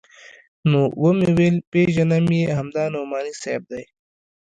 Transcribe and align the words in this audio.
نو 0.69 0.81
ومې 1.01 1.29
ويل 1.37 1.57
پېژنم 1.71 2.25
يې 2.37 2.45
همدا 2.57 2.83
نعماني 2.93 3.33
صاحب 3.41 3.63
دى. 3.71 3.83